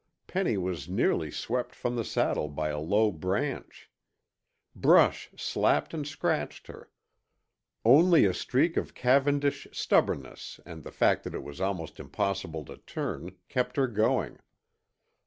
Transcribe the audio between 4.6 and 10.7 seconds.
Brush slapped and scratched her. Only a streak of Cavendish stubbornness,